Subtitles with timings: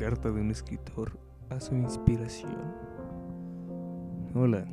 [0.00, 1.18] Carta de un escritor
[1.50, 2.56] a su inspiración.
[4.34, 4.64] Hola,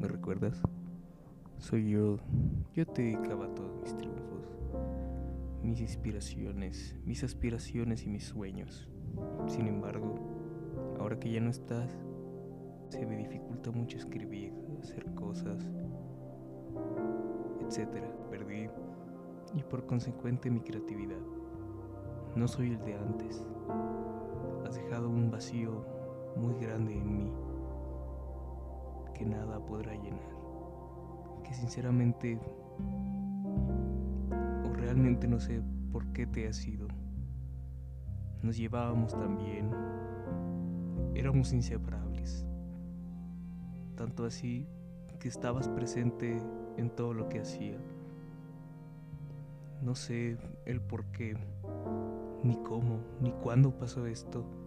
[0.00, 0.60] ¿me recuerdas?
[1.58, 2.16] Soy yo.
[2.74, 4.58] Yo te dedicaba todos mis triunfos,
[5.62, 8.90] mis inspiraciones, mis aspiraciones y mis sueños.
[9.46, 10.16] Sin embargo,
[10.98, 11.96] ahora que ya no estás,
[12.88, 14.52] se me dificulta mucho escribir,
[14.82, 15.64] hacer cosas,
[17.60, 18.02] etc.
[18.32, 18.68] Perdí
[19.54, 21.22] y por consecuente mi creatividad.
[22.34, 23.46] No soy el de antes.
[25.00, 25.86] Un vacío
[26.36, 27.32] muy grande en mí
[29.14, 30.20] que nada podrá llenar.
[31.44, 32.38] Que sinceramente
[34.64, 36.88] o realmente no sé por qué te has ido.
[38.42, 39.70] Nos llevábamos tan bien.
[41.14, 42.46] Éramos inseparables.
[43.96, 44.68] Tanto así
[45.18, 46.36] que estabas presente
[46.76, 47.78] en todo lo que hacía.
[49.80, 51.34] No sé el por qué
[52.44, 54.61] ni cómo, ni cuándo pasó esto.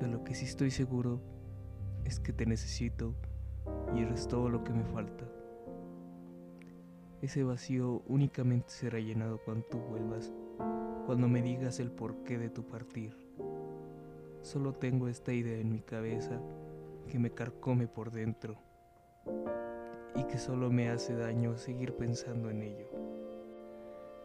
[0.00, 1.20] De lo que sí estoy seguro
[2.04, 3.14] es que te necesito
[3.94, 5.24] y eres todo lo que me falta.
[7.22, 10.32] Ese vacío únicamente será llenado cuando tú vuelvas,
[11.06, 13.16] cuando me digas el porqué de tu partir.
[14.42, 16.40] Solo tengo esta idea en mi cabeza
[17.08, 18.56] que me carcome por dentro
[20.14, 22.88] y que solo me hace daño seguir pensando en ello,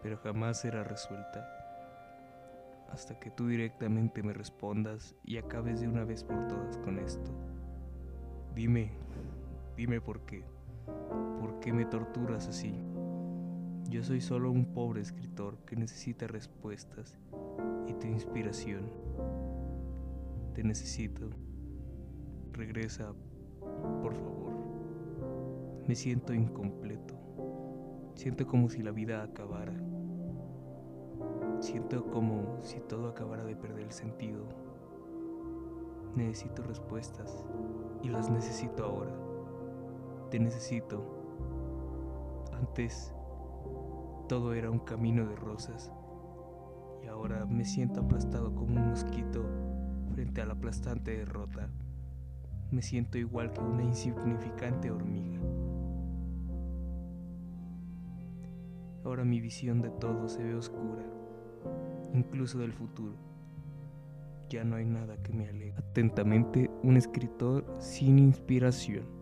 [0.01, 1.60] pero jamás será resuelta
[2.91, 7.31] hasta que tú directamente me respondas y acabes de una vez por todas con esto.
[8.53, 8.91] Dime,
[9.77, 10.43] dime por qué,
[11.39, 12.75] por qué me torturas así.
[13.89, 17.17] Yo soy solo un pobre escritor que necesita respuestas
[17.87, 18.89] y tu inspiración.
[20.53, 21.29] Te necesito.
[22.53, 23.13] Regresa,
[24.01, 24.53] por favor.
[25.87, 27.15] Me siento incompleto.
[28.15, 29.73] Siento como si la vida acabara.
[31.61, 34.45] Siento como si todo acabara de perder el sentido.
[36.15, 37.45] Necesito respuestas
[38.01, 39.11] y las necesito ahora.
[40.31, 41.05] Te necesito.
[42.51, 43.13] Antes
[44.27, 45.91] todo era un camino de rosas
[47.03, 49.45] y ahora me siento aplastado como un mosquito
[50.15, 51.69] frente a la aplastante derrota.
[52.71, 55.39] Me siento igual que una insignificante hormiga.
[59.05, 61.20] Ahora mi visión de todo se ve oscura
[62.13, 63.13] incluso del futuro.
[64.49, 65.73] Ya no hay nada que me alegue.
[65.77, 69.20] Atentamente, un escritor sin inspiración.